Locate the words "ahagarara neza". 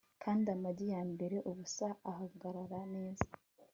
2.09-3.27